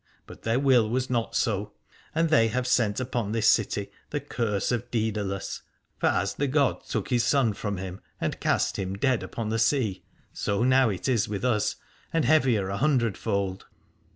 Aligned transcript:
But 0.25 0.41
their 0.41 0.59
will 0.59 0.89
was 0.89 1.11
not 1.11 1.35
so, 1.35 1.73
and 2.15 2.29
they 2.29 2.47
have 2.47 2.65
sent 2.65 2.99
upon 2.99 3.31
this 3.33 3.47
city 3.47 3.91
the 4.09 4.19
curse 4.19 4.71
of 4.71 4.89
Doedalus: 4.89 5.61
for 5.99 6.07
as 6.07 6.33
the 6.33 6.47
god 6.47 6.83
took 6.85 7.09
his 7.11 7.23
son 7.23 7.53
from 7.53 7.75
220 7.75 7.77
Alad 7.77 7.97
ore 7.97 7.99
him 7.99 8.01
and 8.19 8.39
cast 8.39 8.79
him 8.79 8.93
dead 8.95 9.21
upon 9.21 9.49
the 9.49 9.59
sea, 9.59 10.03
so 10.33 10.63
now 10.63 10.89
it 10.89 11.07
is 11.07 11.29
with 11.29 11.45
us, 11.45 11.75
and 12.11 12.25
heavier 12.25 12.69
a 12.69 12.77
hundredfold. 12.77 13.67